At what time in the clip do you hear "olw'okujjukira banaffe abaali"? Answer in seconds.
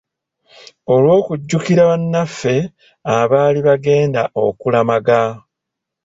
0.93-3.59